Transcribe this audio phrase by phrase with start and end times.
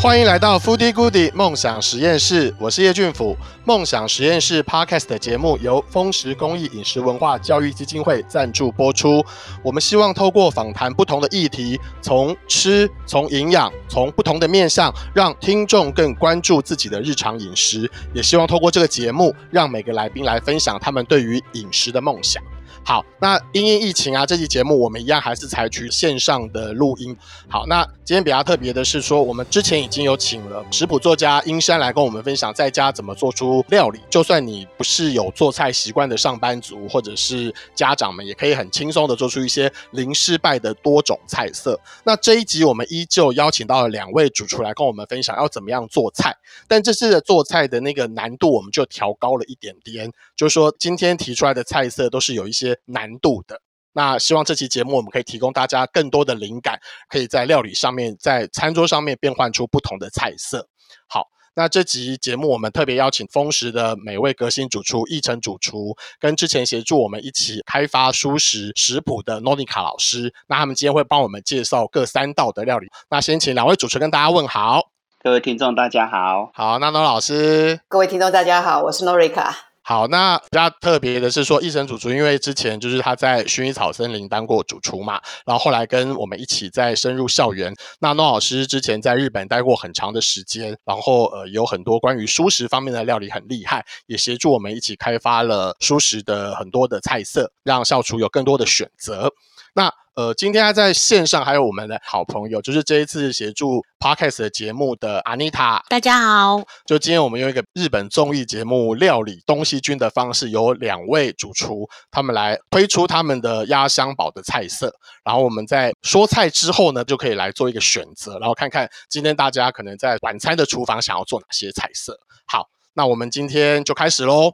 [0.00, 3.36] 欢迎来到 Foodie Goodie 梦想实验室，我是叶俊甫。
[3.64, 9.24] 梦想实验室 Podcast 的节目由灃食公益饮食文化教育基金会赞助播出。
[9.60, 17.90] 我们希望透过访谈不同的议题，从吃、从营养、从不同的面向，让听众更关注自己的日常饮食。
[18.14, 22.40] 也希望透过这个节目，让每个来宾来分享他们对于饮食的梦想。
[22.88, 27.14] 好，那因应疫情啊，这期节目我们一样还是采取线上的录音。
[27.46, 34.00] 好，那今天比较特别的是说，我们之前已经有请了食谱作家英山来跟我们分享在家怎么做出料理。
[34.08, 41.78] 就算你不是有做菜习惯的上班族，或者是家长们，也可以很轻松的做出一些零失败的多种菜色。
[42.04, 46.34] 那这一集我们依旧邀请到了两位主厨来跟我们分享要怎么样做菜，
[46.66, 52.77] 但这次的做菜的那个难度我们就调高了一点点，就是说今天提出来的菜色都是有一些。
[52.86, 53.60] 难度的。
[53.92, 56.78] 那希望这期节目我们可以提供大家更多的灵感，
[57.08, 60.68] 可以在料理上面，在餐桌上面变换出不同的菜色。
[61.08, 61.24] 好，
[61.56, 70.32] 那这集节目我们特别邀请丰食的美味革新主厨易成主厨，跟之前协助我们一起开发蔬食食谱的诺妮卡老师。
[70.46, 72.86] 那他们今天会帮我们介绍各三道的料理。
[73.10, 74.90] 那先请两位主厨跟大家问好。
[75.20, 76.52] 各位听众大家好。
[76.54, 77.80] 好，那诺老师。
[77.88, 79.67] 各位听众大家好，我是诺瑞卡。
[79.88, 87.74] 好，那比较特别的是说，奕成主厨，因为之前就是他在薰衣草森林当过主厨嘛，然后后来跟我们一起在深入校园。
[87.98, 99.32] 那诺老师之前在日本待过很长的时间，然后呃有很多关于熟食方面的料理很厉害，也协助我们一起开发了熟食的很多的菜色，让校厨有更多的选择。
[99.74, 105.80] 那呃，今天还在线上还有我们的好朋友，就是这一次协助 Podcast 的节目的 Anita。
[105.88, 106.60] 大家好。
[106.84, 122.18] 就今天我们用一个日本综艺节目料理东西军的方式，有两位主厨他们来推出他们的压箱宝的菜色，然后我们在说菜之后呢，就可以来做一个选择，然后看看今天大家可能在晚餐的厨房想要做哪些菜色。
[122.44, 124.50] 好，那我们今天就开始喽。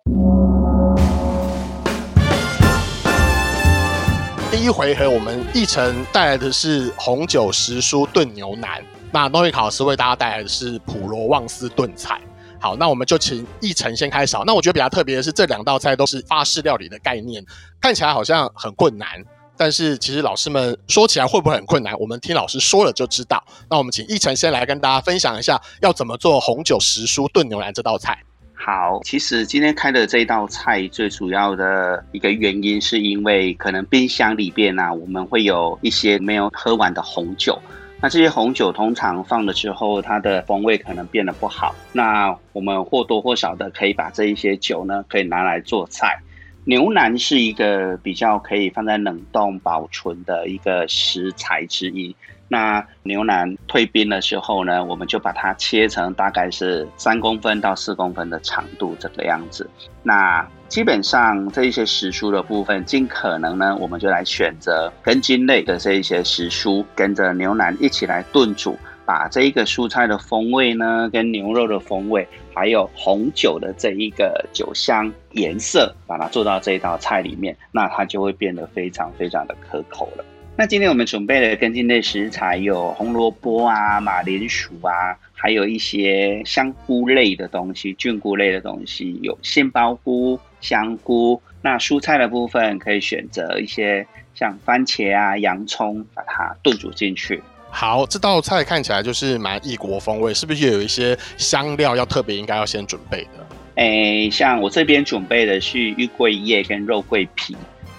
[4.65, 8.83] 一回合，我们奕成带来的是红酒时蔬炖牛腩，
[9.13, 12.19] 那诺伊卡老师为大家带来的是普罗旺斯炖菜。
[12.59, 14.43] 好，那我们就请奕成先开勺。
[14.47, 17.45] 那我觉得比较特别的是，这两道菜都是法式料理的概念，
[17.79, 19.07] 看起来好像很困难，
[19.55, 21.93] 但是其实老师们说起来会不会很困难？
[21.99, 23.45] 我们听老师说了就知道。
[23.69, 28.19] 那我们请奕成先来跟大家分享一下，要怎么做红酒时蔬炖牛腩这道菜。
[28.55, 37.61] 好，其实今天开的这道菜最主要的一个原因，是因为可能冰箱里边呢、啊，我们会有一些没有喝完的红酒。
[38.01, 41.75] 那这些红酒通常放了之后，它的风味可能变得不好。
[41.93, 46.19] 那我们或多或少的可以把这一些酒呢，可以拿来做菜。
[46.65, 52.15] 牛腩是一个比较可以放在冷冻保存的一个食材之一。
[52.47, 59.69] 那牛腩退冰的时候呢，我们就把它切成大概是三公分到四公分的长度这个样子。
[60.03, 80.25] 那基本上这一些时蔬的部分，尽可能呢，我们就来选择根茎类的这一些时蔬，跟着牛腩一起来炖煮，把这一个蔬菜的风味呢，跟牛肉的风味，还有红酒的这一个酒香颜色，把它做到这一道菜里面，那它就会变得非常非常的可口了。
[80.57, 91.43] 那今天我们准备的根茎类食材有红萝卜啊、马铃薯啊，还有一些香菇类的东西、菌菇类的东西，有杏鲍菇、香菇。
[91.61, 97.43] 那蔬菜的部分可以选择一些像番茄啊、洋葱，把它炖煮进去。
[97.75, 103.45] 好，这道菜看起来就是蛮异国风味，是不是也有一些香料要特别应该要先准备的？
[103.75, 107.57] 诶，像我这边准备的是玉桂叶跟肉桂皮。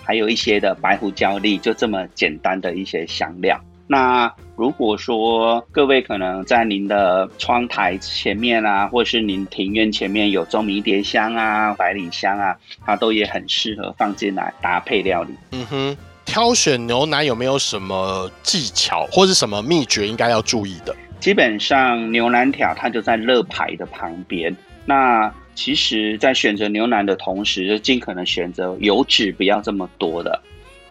[0.08, 3.60] 还有一些的白胡椒粒，就这么简单的一些香料。
[3.88, 12.56] 那如果说各位可能在您的窗台前面啊，或是您庭院前面有种迷迭香啊、百里香啊，
[12.86, 15.34] 它都也很适合放进来搭配料理。
[15.52, 20.94] 嗯哼，挑选牛腩有没有什么技巧或是什么秘诀应该要注意的？
[21.20, 24.56] 基本上牛腩条它就在肋排的旁边。
[24.86, 30.42] 那其实，在选择牛腩的同时，就尽可能选择油脂不要这么多的，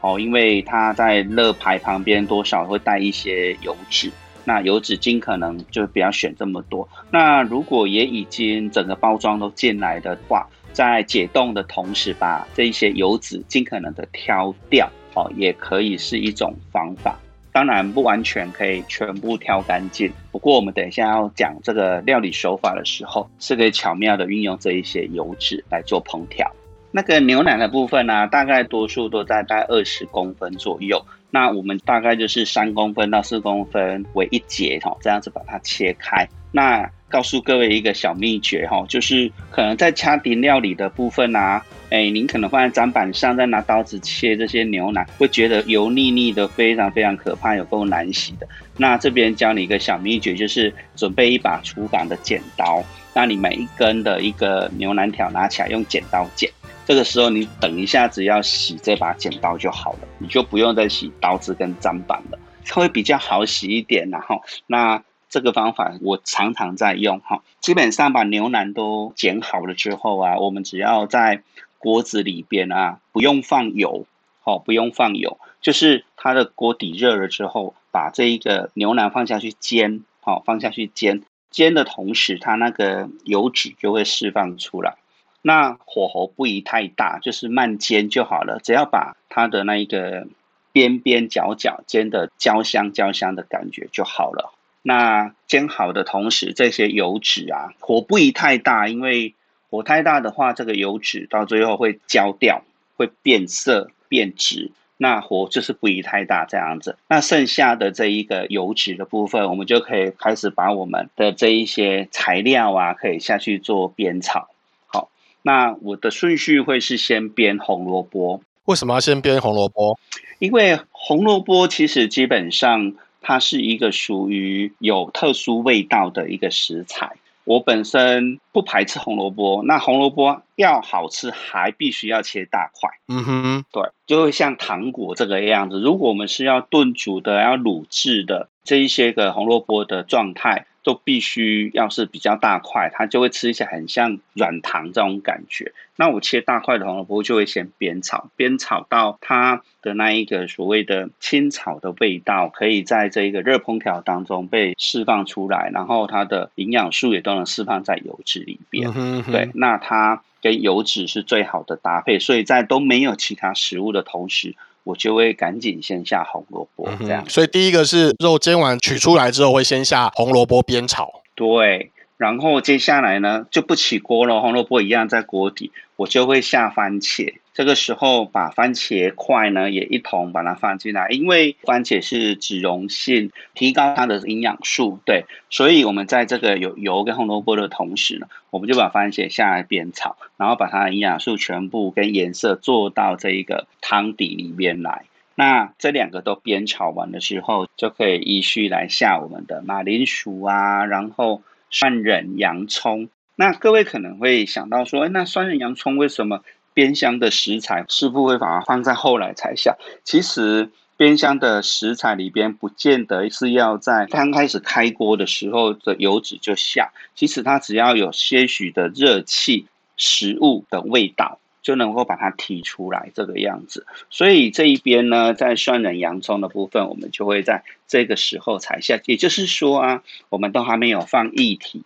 [0.01, 4.11] 哦，因为它在肋排旁边多少会带一些油脂，
[4.45, 6.89] 那油脂尽可能就不要选这么多。
[7.11, 17.19] 那如果也已经整个包装都进来的话，在解冻的同时，把这一些油脂尽可能的挑掉，哦，也可以是一种方法。
[17.53, 26.51] 当然不完全可以全部挑干净，不过我们等一下要讲这个料理手法的时候，是可以巧妙的运用这一些油脂来做烹调。
[26.91, 36.29] 那个牛腩的部分呢、大概多数都在大概二十公分左右，那我们大概就是三公分到四公分为一节哈，这样子把它切开。
[36.51, 48.49] 那告诉各位一个小秘诀哈，就是可能在家庭料理的部分啊，哎，您可能放在砧板上，再拿刀子切这些牛腩，会觉得油腻腻的，非常非常可怕，有够难洗的。
[48.77, 52.83] 那这边教你一个小秘诀，就是准备一把厨房的剪刀，
[53.15, 56.51] 那你每一根的一个牛腩条拿起来用剪刀剪，
[56.85, 62.39] 这个时候你等一下只要洗这把剪刀就好了，你就不用再洗刀子跟砧板了，
[62.73, 65.01] 会比较好洗一点，然后那。
[65.31, 71.43] 这个方法我常常在用哈，基本上把牛腩都剪好了之后啊，我们只要在
[71.85, 74.07] 锅子里边啊，不用放油，
[74.43, 81.21] 哦，不用放油，就是它的锅底热了之后，把这一个牛腩放下去煎，好，放下去煎，
[81.51, 84.97] 煎的同时，它那个油脂就会释放出来。
[85.43, 90.27] 那火候不宜太大，就是慢煎就好了，只要把它的那一个
[90.73, 94.55] 边边角角煎的焦香焦香的感觉就好了。
[94.81, 99.35] 那煎好的同时，这些油脂啊，火不宜太大，因为
[99.75, 102.63] 火太大的话，这个油脂到最后会焦掉，
[102.97, 104.71] 会变色变质。
[104.99, 106.97] 那火就是不宜太大这样子。
[107.09, 114.49] 那剩下的这一个油脂的部分，我们就可以开始把我们的这一些材料啊，可以下去做煸炒。
[114.87, 115.11] 好，
[115.43, 118.41] 那我的顺序会是先煸红萝卜。
[118.67, 119.99] 为什么要先煸红萝卜？
[120.39, 122.95] 因为红萝卜其实基本上。
[123.27, 127.11] 它是一个属于有特殊味道的一个食材。
[127.45, 132.91] 我本身不排斥红萝卜，那红萝卜要好吃，还必须要切大块。
[133.09, 135.81] 嗯哼，对，就会像糖果这个样子。
[135.81, 140.67] 如果我们是要炖煮的、要卤制的这一些个红萝卜的状态。
[140.85, 145.73] 都必须要是比较大块，它就会吃起来很像软糖这种感觉。
[145.97, 158.93] 那我切大块的红萝卜就会先煸炒，煸炒到它的那一个所谓的青草的味道，可以在这一个热烹调当中被释放出来，然后它的营养素也都能释放在油脂里边。
[158.95, 159.33] 嗯哼。
[159.33, 164.55] 对，那它跟油脂是最好的搭配，所以在都没有其他食物的同时。
[164.85, 167.29] 我就会赶紧先下红萝卜，这样、嗯。
[167.29, 171.23] 所以第一个是肉煎完取出来之后，会先下红萝卜煸炒。
[171.35, 177.35] 对，然后接下来呢就不起锅了，红萝卜一样在锅底，我就会下番茄。
[177.55, 184.99] 这个时候把番茄块呢也一同把它放进来，因为番茄是脂溶性，提高它的营养素。
[185.07, 195.05] 对，所以我们在这个有油跟红萝卜的同时呢，我们就把番茄下来煸炒，然后把它的营养素全部跟颜色做到这一个汤底里面来。
[195.37, 203.09] 那这两个都煸炒完的时候，就可以依序来下我们的马铃薯啊，然后蒜仁、洋葱。
[203.37, 206.41] 那各位可能会想到说，哎，那蒜仁、洋葱为什么？
[206.75, 209.77] 煸香的食材，师傅会把它放在后来才下。
[210.03, 216.93] 其实煸香的食材里边，不见得是要在刚开始开锅的时候的油脂就下。
[217.15, 219.67] 其实它只要有些许的热气，
[219.97, 223.87] 食物的味道就能够把它提出来这个样子。
[224.11, 229.01] 所以这一边呢，在蒜仁、洋葱的部分，我们就会在这个时候才下。
[229.07, 231.85] 也就是说啊，我们都还没有放液体，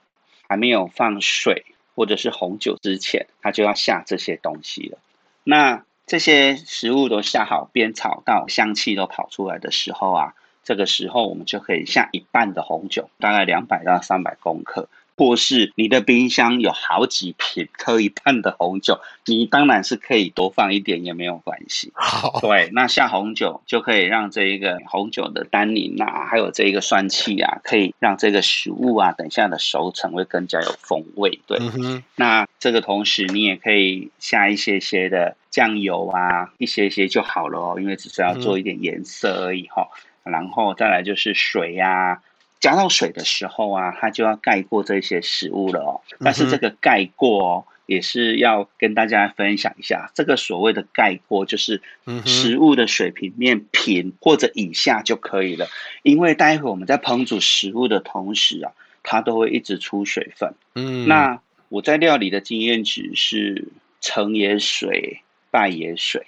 [0.48, 1.64] 还没有放水。
[1.98, 4.98] 或者是红酒之前，它就要下这些东西了。
[5.42, 14.88] 那这些食物都下好，煸炒到香气都跑出来的时候啊，这个时候我们就可以下一半的红酒，大概两百到三百公克。
[15.18, 21.90] 或是你的冰箱有好几瓶可以拌的红酒，你当然是可以多放一点也没有关系。
[21.92, 31.40] 好，对，那下红酒就可以让这一个红酒的单宁啊，还有这一个酸气啊，可以让这个食物啊，等下的熟成会更加有风味。
[31.48, 32.00] 对，嗯。
[32.14, 39.88] 那这个同时你也可以下一些些的酱油啊，一些些就好了哦，因为只是要做一点颜色而已哈。
[40.22, 42.22] 嗯、然后再来就是水呀、啊。
[42.60, 46.00] 加到水的时候啊，它就要盖过这些食物了哦。
[46.20, 50.10] 但是这个盖过哦，也是要跟大家分享一下。
[50.14, 51.80] 这个所谓的盖过，就是
[52.24, 55.68] 食物的水平面平或者以下就可以了。
[56.02, 58.72] 因为待会我们在烹煮食物的同时啊，
[59.02, 60.54] 它都会一直出水分。
[60.74, 63.68] 嗯，那我在料理的经验值是
[64.00, 66.26] 成也水，败也水。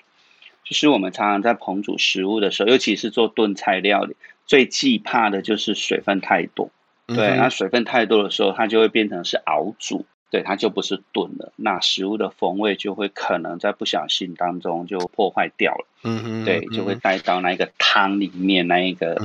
[0.65, 4.15] 就是我们常常在烹煮食物的时候，尤其是做炖菜料理。
[4.51, 6.71] 最忌怕的就是水分太多，
[7.07, 19.17] 对，那水分太多的时候，它就会变成是熬煮，对，它就不是炖了，那食物的风味就会可能在不小心当中就破坏掉了，嗯哼，对，就会带到那个汤里面那一个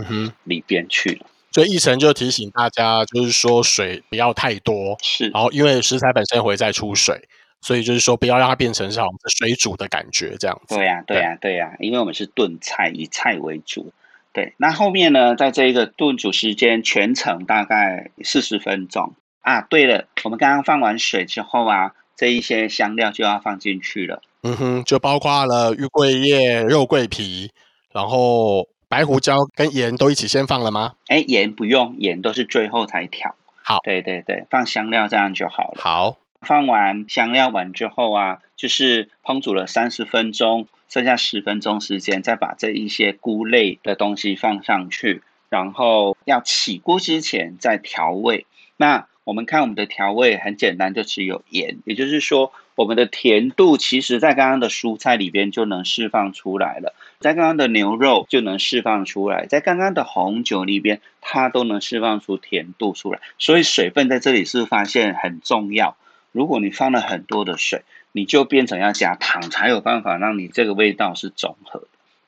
[0.43, 1.25] 里边去了。
[1.51, 7.19] 所以奕成就提醒大家，就是说水不要太多，是，然后因为食材本身会再出水，
[7.61, 10.75] 所以就是说不要让它变成是好像水煮的感觉这样子。
[10.75, 13.91] 对呀，对呀，对呀，因为我们是炖菜，以菜为主。
[14.35, 19.61] 对，那后面呢，在这个炖煮时间全程大概四十分钟啊。
[19.61, 24.21] 对了，我们刚刚放完水之后啊，这一些香料就要放进去了。
[24.43, 27.51] 嗯哼，就包括了玉桂叶、肉桂皮，
[27.93, 30.95] 然后白胡椒跟盐都一起先放了吗？
[31.07, 33.35] 哎，盐不用，盐都是最后才调。
[33.63, 35.81] 好，对对对，放香料这样就好了。
[35.81, 40.67] 好，放完香料完之后啊，就是烹煮了三十分钟。
[40.89, 48.45] 剩下十分钟时间，再把这一些菇类的东西放上去，然后要起锅之前再调味。
[48.77, 63.19] 那我们看我们的调味很简单，就只有盐，也就是说，我们的甜度其实在刚刚的蔬菜里边就能释放出来了，在刚刚的牛肉就能释放出来，在刚刚的红酒里边，它都能释放出甜度出来。
[63.39, 65.97] 所以水分在这里是发现很重要。
[66.31, 67.81] 如果你放了很多的水，
[68.15, 71.87] 你就变成要加糖，才有办法让你这个味道是中和的。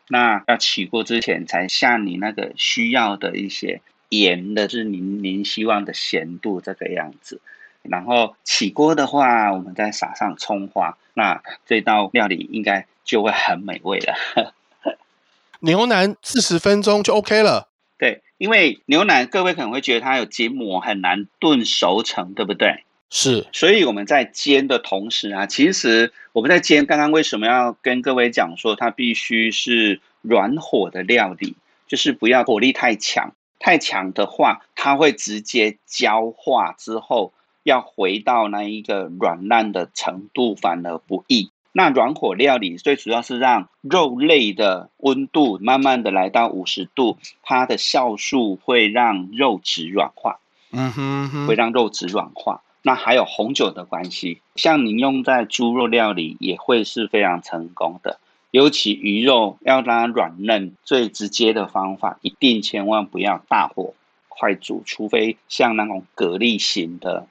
[0.09, 3.79] 那要起锅之前，才下你那个需要的一些
[4.09, 7.39] 盐的，是您您希望的咸度这个样子。
[7.83, 14.53] 然后起锅的话，我们再撒上葱花，那这道料理应该就会很美味了。
[15.61, 17.69] 牛腩四十分钟就 OK 了。
[17.97, 22.83] 对，因为牛腩各位可能会觉得它有筋膜，很难炖熟成，对不对？
[23.09, 31.55] 是，所以我们在煎的同时啊，其实我们在煎，刚刚为什么要跟各位讲说它必须是软火的料理，
[31.87, 37.31] 就是不要火力太强，太强的话，它会直接焦化之后
[37.63, 41.49] 要回到那一个软烂的程度，反而不易。
[41.71, 50.39] 那软火料理最主要是让肉类的温度慢慢的来到五十度，它的酵素会让肉质软化，
[50.71, 52.63] 嗯哼哼，会让肉质软化。
[52.87, 58.17] 那还有红酒的关系，像您用在猪肉料理也会是非常成功的。
[58.51, 63.93] 尤其鱼肉要让它软嫩，最直接的方法，一定千万不要大火
[64.29, 67.27] 快煮，除非像那种蛤蜊型的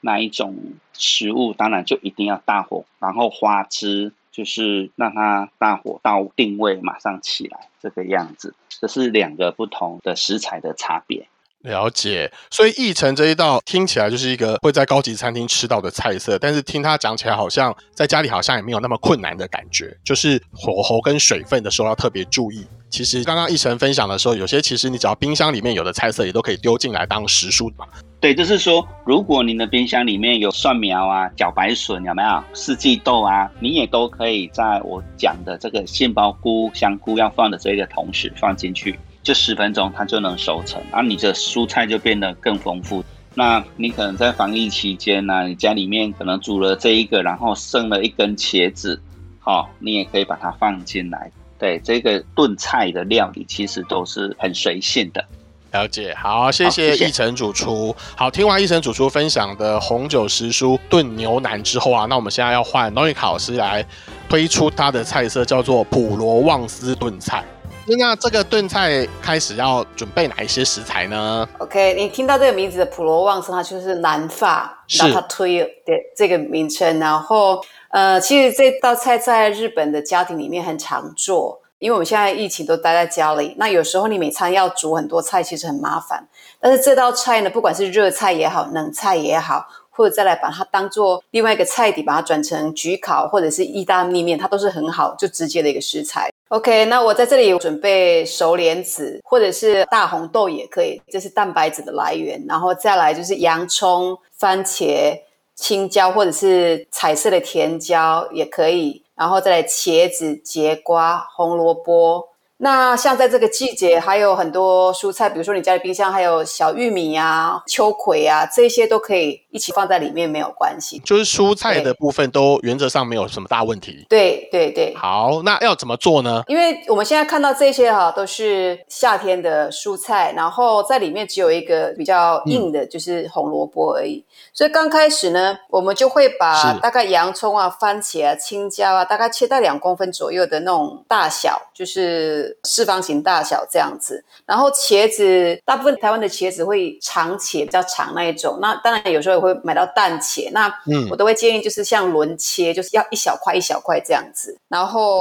[0.00, 0.54] 那一种
[0.92, 2.84] 食物，当然就一定要大火。
[3.00, 11.26] 然后花枝就是让它大火到定位，马上起来这个样子，这是两个不同的食材的差别。
[11.62, 22.66] 了解，所以义成这一道听起来就是一个会在高级餐厅吃到的菜色，但是听他讲起来，好像在家里好像也没有那么困难的感觉，就是火候跟水分的时候要特别注意。
[22.88, 27.86] 其实刚刚义成分享的时候，有些其实你只要冰箱里面有的菜色也都可以丢进来当时蔬嘛。
[28.20, 38.98] 对，就是说，如果您的冰箱里面有蒜苗啊、茭白笋，有没有四季豆啊，你也都可以在我讲的这个杏鲍菇、香菇要放的这个同时放进去。
[39.22, 43.04] 就十分钟，它就能熟成，然后你的蔬菜就变得更丰富。
[43.34, 49.00] 那你可能在防疫期间呢、啊，你家里面可能煮了这一个，然后剩了一根茄子，
[49.38, 51.30] 好、哦，你也可以把它放进来。
[51.58, 55.24] 对，这个炖菜的料理其实都是很随性的。
[55.72, 57.94] 了解，好，谢谢义成主厨。
[58.16, 63.86] 好，听完义成主厨分享的红酒时蔬炖牛腩之后啊，那我们现在要换 Norika 老师来
[64.28, 67.44] 推出他的菜色，叫做普罗旺斯炖菜。
[67.86, 76.98] 那这个炖菜开始要准备哪一些食材呢？OK，你听到这个名字的普罗旺斯，它就是南法拉塔推的这个名称。
[77.00, 86.28] 然后，呃，其实这道菜在日本的家庭里面很常做，因为我们现在疫情都待在家里，那有时候你每餐要煮很多菜，其实很麻烦。
[86.60, 89.66] 但是这道菜呢，不管是热菜也好，冷菜也好，
[90.00, 96.30] 或者再来把它当做另外一个菜底，把它转成焗烤或者是意大利面，它都是很好就直接的一个食材。
[96.48, 102.42] OK，那我在这里准备熟莲子或者是大红豆也可以，这是蛋白质的来源。
[102.48, 105.20] 然后再来就是洋葱、番茄、
[105.54, 109.02] 青椒或者是彩色的甜椒也可以。
[109.14, 112.30] 然后再来茄子、节瓜、红萝卜。
[112.62, 121.00] 那像在这个季节，还有很多蔬菜，比如说你家的冰箱还有小玉米啊、秋葵啊，这些都可以一起放在里面，没有关系。
[121.04, 124.06] 就是蔬菜的部分都原则上没有什么大问题。
[124.08, 124.94] 对对对。
[124.96, 126.42] 好，那要怎么做呢？
[126.48, 134.24] 因为我们现在看到这些哈，都是夏天的蔬菜，然后在里面只有一个比较硬的，就是红萝卜而已。
[134.26, 134.30] 嗯。
[134.52, 142.58] 所以刚开始呢，我们就会把大概洋葱啊、番茄啊、青椒啊，大概切到两公分左右的那种大小，就是。
[142.62, 148.58] 四方形大小这样子，然后茄子，大部分台湾的茄子会长茄，比较长那一种。
[148.60, 150.72] 那当然有时候也会买到蛋茄，那
[151.10, 154.58] 我都会建议就是像轮切，就是要一小块一小块这样子。
[154.68, 155.18] 然后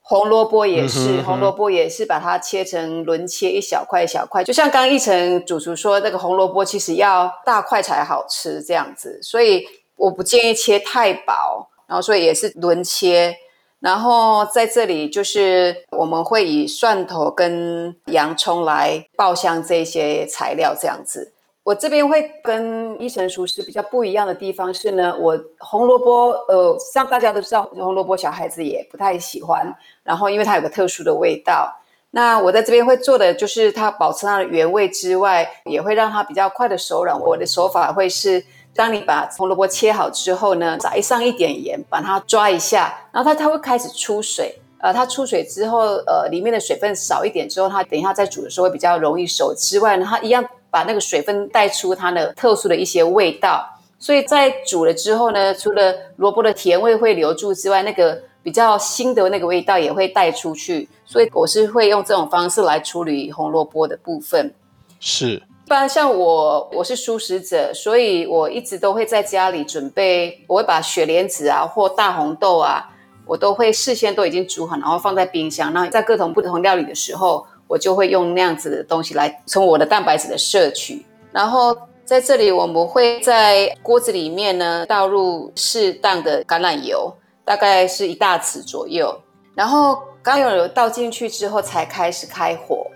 [0.00, 4.44] 红萝卜也是，红萝卜也是把它切成轮切，一小块一小块。
[4.44, 13.36] 就像刚刚义成主厨说，那个红萝卜其实要大块才好吃这样子，所以我不建议切太薄，然后所以也是轮切。
[13.78, 21.34] 然后在这里就是我们会以蒜头跟洋葱来爆香这些材料，这样子。
[21.66, 31.76] 我这边会跟一成厨师比较不一样的地方是呢，我红萝卜，呃，像大家都知道，红萝卜小孩子也不太喜欢，然后因为它有个特殊的味道。
[32.12, 37.20] 那我在这边会做的就是它保持它的原味之外，也会让它比较快的熟软。
[37.20, 44.56] 我的手法会是，当你把红萝卜切好之后呢，撒上一点盐，把它抓一下，然后它它会开始出水。
[44.78, 49.52] 呃，它出水之后，呃，里面的水分少一点之后，它等一下再煮的时候会比较容易熟。
[49.52, 50.44] 之外呢，它一样
[50.76, 53.66] 把那个水分带出它的特殊的一些味道。
[53.98, 60.86] 所以在煮了之后呢，除了萝卜的甜味会留住之外，那个比较腥的那个味道也会带出去。
[61.06, 64.52] 所以我是会用这种方式来处理红萝卜的部分。
[65.00, 65.42] 是。
[65.66, 72.88] 不然像我，我是素食者，所以我一直都会在家里准备，我会把雪莲子啊或大红豆啊，
[73.26, 75.72] 我都会事先都已经煮好，然后放在冰箱。
[75.72, 81.04] 那在各种不同料理的时候，我就会用那样子的东西来从我的蛋白质的摄取。
[81.32, 87.12] 然后在这里，我们会在锅子里面呢倒入适当的橄榄油，
[87.44, 89.14] 大概是一大匙左右。
[89.54, 92.86] 然后橄榄油倒进去之后，才开始开火。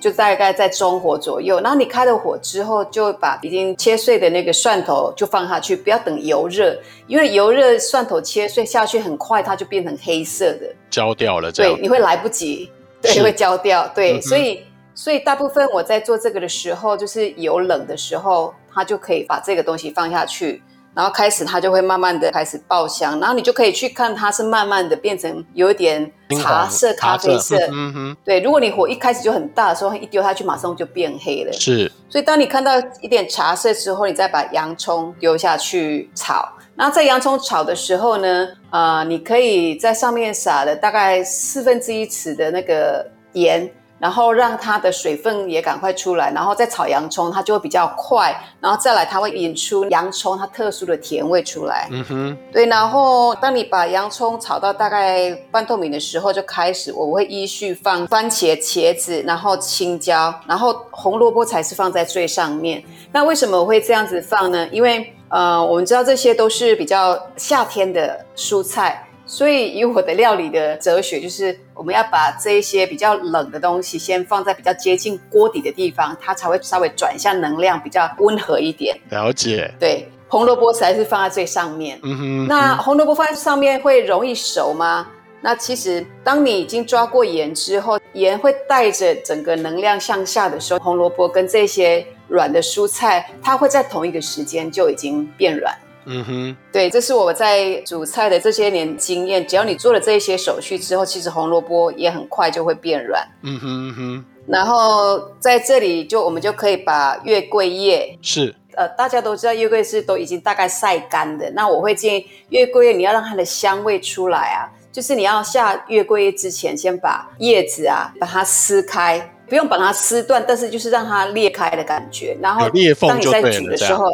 [0.00, 6.74] 就大概在中火左右，然后你开了火之后，就把已经切碎的那个蒜头就放下去，不要等油热，
[7.06, 11.52] 因为油热蒜头切碎下去很快，它就变成黑色的，焦掉了。
[11.52, 12.72] 对，你会来不及，
[13.14, 13.86] 对，会焦掉。
[13.94, 14.64] 对，嗯、所以
[14.94, 20.62] 所以大部分我在做这个的时候，就是有冷的时候，它就可以把这个东西放下去。
[20.92, 27.56] 然后开始它就会慢慢的开始爆香，然后你就可以去看它是慢慢的变成有一点茶色、咖啡色。
[27.70, 28.40] 嗯哼，对。
[28.40, 31.52] 如果你火一开始就很大的时候，一丢下去马上就变黑了。
[31.52, 31.90] 是。
[32.08, 36.48] 所以当你看到一点茶色之后，你再把洋葱丢下去炒。
[36.74, 43.70] 然后在洋葱炒的时候呢，呃，你可以在上面撒了大概四分之一匙的那个盐。
[44.00, 48.34] 然后让它的水分也赶快出来，然后再炒洋葱，它就会比较快。
[48.58, 51.86] 然后再来，它会引出洋葱它特殊的甜味出来。
[51.90, 52.64] 嗯哼，对。
[52.64, 62.82] 然后当你把洋葱炒到大概半透明的时候，就开始我会依序放番茄、茄子，然后青椒，然后红萝卜才是放在最上面。
[63.12, 64.66] 那为什么我会这样子放呢？
[64.68, 69.06] 因为呃，我们知道这些都是比较夏天的蔬菜。
[69.26, 78.98] 所以，以我的料理的哲学，就是我们要把这一些比较冷的东西先放在比较接近锅底的地方，它才会稍微转一下能量，比较温和一点。
[79.10, 79.72] 了解。
[79.78, 82.00] 对，红萝卜才是放在最上面。
[82.02, 82.46] 嗯哼。
[82.48, 85.06] 那红萝卜放在上面会容易熟吗？
[85.42, 95.76] 那其实，当你已经抓过盐之后，盐会带着整个能量向下的时候，红萝卜跟这些软的蔬菜，它会在同一个时间就已经变软。
[96.06, 99.46] 嗯哼，对，这是我在煮菜的这些年经验。
[99.46, 103.22] 只要你做了这些手续之后，其实红萝卜也很快就会变软。
[103.42, 104.24] 嗯哼嗯哼。
[104.46, 111.50] 然后在这里就我们就可以把月桂叶是呃，大家都知道月桂是都已经大概晒干的。
[111.50, 122.34] 那我会建议月桂叶你要让它的香味出来啊，就是你要下月桂叶之前，先把叶子啊把它撕开，不用把它撕断，但是就是让它裂开的感觉。
[122.40, 124.10] 然后当你在煮的时候。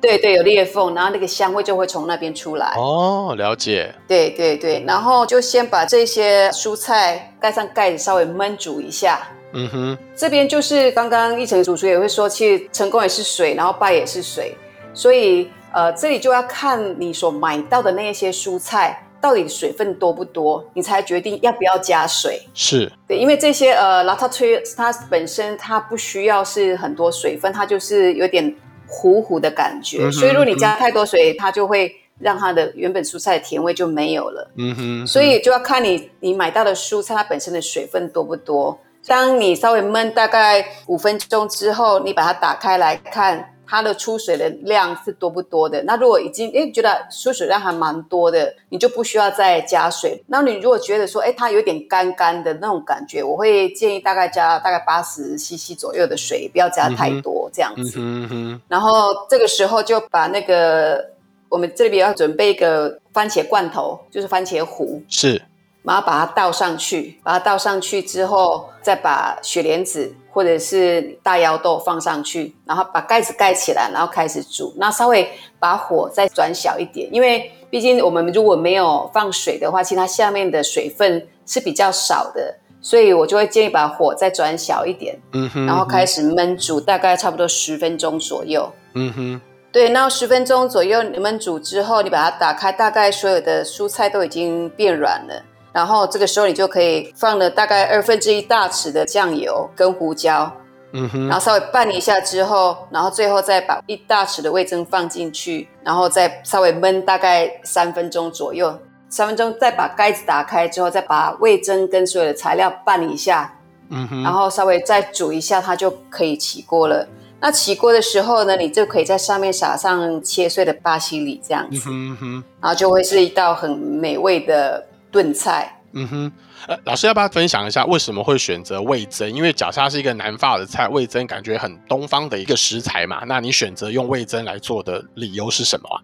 [0.00, 2.74] 对对，有裂缝，然后那个香味就会从那边出来。
[2.76, 3.90] 哦，了解。
[4.06, 9.20] 对对对，然后就先把这些蔬菜盖上盖子，稍微焖煮一下。
[9.54, 14.54] 嗯哼，这边就是刚刚一成主厨也会说，其实成功也是水，然后败也是水，
[14.92, 22.42] 所以呃，这里就要看你所买到的那些蔬菜到底水分多不多，你才决定要不要加水。
[22.52, 28.54] 是对，因为这些呃，ratatouille 它本身它不需要是很多水分，它就是有点。
[28.86, 34.52] 糊糊的感觉，所以如果你加太多水，它就会让它的原本蔬菜的甜味就没有了。
[34.56, 38.78] 嗯哼，所以就要看你你买到的蔬菜它本身的水分多不多。
[39.06, 43.53] 当你稍微焖大概五分钟之后，你把它打开来看。
[43.66, 45.82] 它的出水的量是多不多的？
[45.84, 50.22] 那如果已经诶觉得出水量还蛮多的，你就不需要再加水。
[50.26, 57.98] 那你如果觉得说，诶它有点干干的那种感觉，我会建议大概加大概八十 CC 左右的水，不要加太多，嗯、这样子。
[57.98, 58.60] 嗯哼。
[58.68, 61.10] 然后这个时候就把那个
[61.48, 65.02] 我们这边要准备一个番茄罐头，就是番茄糊。
[65.08, 65.42] 是。
[65.82, 74.74] 然后把它倒上去，把它倒上去之后，再把雪莲子或者是大腰豆放上去，然后把盖子盖起来，然后开始煮。
[74.76, 89.40] 那稍微把火再转小一点，因为毕竟我们如果没有放水的话，其实它下面的水分是比较少的，所以我就会建议把火再转小一点，嗯哼，然后开始焖煮，大概差不多十分钟左右，嗯哼，
[89.72, 95.42] 对，那十分钟左右焖煮之后，你把它打开，大概所有的蔬菜都已经变软了。
[95.74, 100.50] 然后这个时候你就可以放了大概二分之一大匙的酱油跟胡椒，
[100.92, 113.52] 嗯哼，然后稍微拌一下之后，然后最后再把一大匙的味噌放进去，然后再稍微焖大概三分钟左右，三分钟再把盖子打开之后，再把味噌跟所有的材料拌一下，
[113.90, 117.04] 嗯哼，然后稍微再煮一下，它就可以起锅了。
[117.40, 124.82] 那起锅的时候呢，你就可以在上面撒上切碎的巴西里，这样子，嗯哼，然后就会是一道很美味的
[125.14, 125.80] 炖菜。
[125.92, 126.32] 嗯哼，
[126.66, 129.32] 呃，老师要不要分享一下为什么会选择味增？
[129.32, 133.22] 因为角鲨是一个南法的菜，味增感觉很东方的一个食材嘛。
[133.28, 136.02] 那你选择用味增来做的理由是什么啊？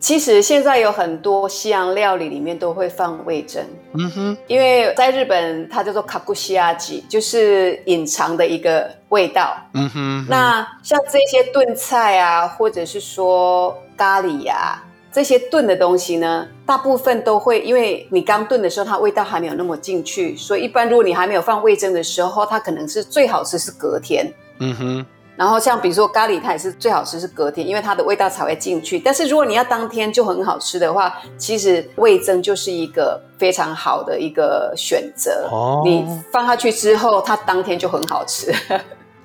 [0.00, 3.60] 其实现在有很多西洋料理里面都会放味噌，
[3.92, 9.54] 嗯哼，因为在日本它叫做卡古西亚吉，就是隐藏的一个味道。
[9.74, 14.84] 嗯哼，那像这些炖菜啊，或者是说咖喱呀、啊，
[15.16, 24.30] 这些炖的东西呢，大部分都会，因为你刚炖的时候它味道还没有那么进去，所以一般如果你还没有放味噌的时候，它可能是最好吃是隔天。
[24.58, 25.06] 嗯哼。
[25.34, 28.98] 然后像比如说咖喱，它也是最好吃是隔天，因为它的味道才会进去。
[28.98, 35.48] 但是如果你要当天就很好吃的话，其实味增就是一个非常好的一个选择。
[35.50, 38.52] 哦，你放下去之后，它当天就很好吃，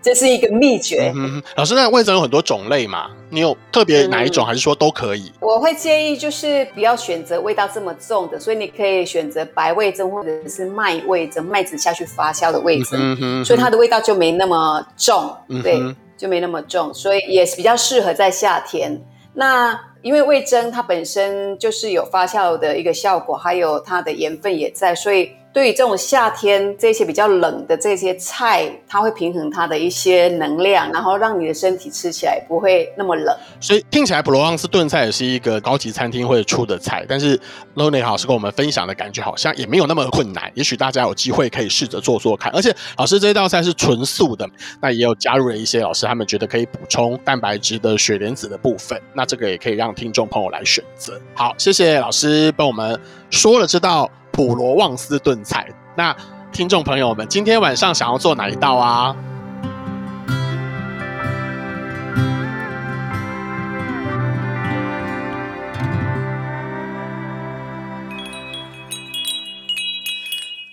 [0.02, 1.12] 这是一个秘诀。
[1.16, 3.12] 嗯，老师，那味噌有很多种类嘛？
[3.30, 5.32] 你有特别哪一种，还是说都可以？
[5.36, 15.80] 嗯，我会建议就是不要选择味道这么重的，所以你可以选择白味噌或者是麦味噌，麦子下去发酵的味噌，嗯哼，所以它的味道就没那么重，嗯，对，
[16.18, 19.00] 就没那么重，所以也是比较适合在夏天。
[19.34, 25.32] 那因为味噌它本身就是有发酵的一个效果，还有它的盐分也在，所以。
[25.54, 33.36] 对于这种夏天这些比较冷的这些菜，它会平衡它的一些能量，然后让你的身体吃起来不会那么冷。
[33.60, 37.38] 所以听起来普罗旺斯炖菜也是一个高级餐厅会出的菜，但是
[37.76, 42.50] Loni 老师跟我们分享的感觉好像也没有那么困难，也许大家有机会可以试着做做看。
[42.56, 44.50] 而且老师这道菜是纯素的，
[44.82, 51.20] 那也有加入了一些老师他们觉得可以补充蛋白质的雪莲子的部分，那这个也可以让听众朋友来选择。
[51.34, 52.98] 好，谢谢老师帮我们
[53.30, 54.10] 说了这道。
[54.32, 56.16] 普罗旺斯炖菜，那
[56.52, 59.16] 听众朋友们，今天晚上想要做哪一道啊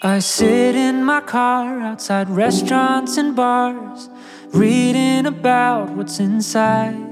[0.01, 4.09] ？I sit in my car outside restaurants and bars,
[4.53, 7.08] reading about what's inside.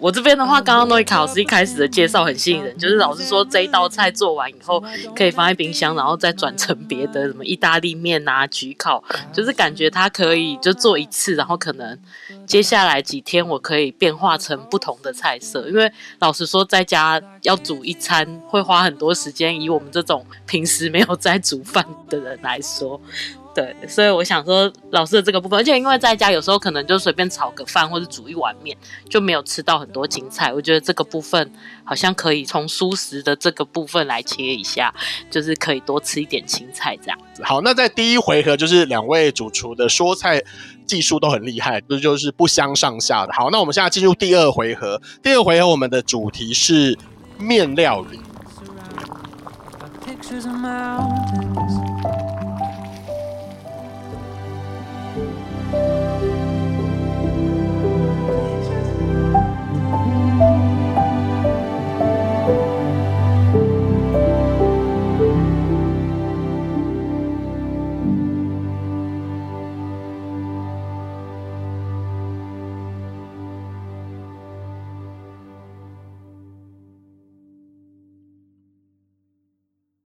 [0.00, 4.82] 我这边的话，刚刚诺伊卡老师一开始的介绍很吸引人，就是老师说这一道菜做完以后
[5.14, 11.98] 可以放在冰箱，然后再转成别的什么意大利面啊、焗烤，就是感觉它可以就做一次，然后可能
[12.46, 15.68] 接下来几天我可以变化成不同的菜色。
[15.68, 22.98] 因为老实说，在家要煮一餐会花很多时间，以我们这种平时没有在煮饭的人来说。
[23.52, 28.76] 对，所以我想说老师的这个部分，而且因为在家有时候可能就随便炒个饭或者煮一碗面，
[29.08, 30.52] 就没有吃到很多青菜。
[30.52, 31.50] 我觉得这个部分
[31.82, 34.94] 好像可以从蔬食的这个部分来切一下，
[35.28, 37.42] 就是可以多吃一点青菜这样子。
[37.42, 40.40] 好，那在第一回合就是两位主厨的说菜
[40.86, 43.32] 技术都很厉害，这就是不相上下的。
[43.32, 46.96] 好，那我们现在进入第二回合，第二回合我们的主题是
[47.36, 48.20] 面料理。